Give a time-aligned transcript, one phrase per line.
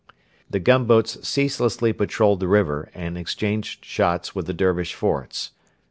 [0.49, 5.51] The gunboats ceaselessly patrolled the river, and exchanged shots with the Dervish forts.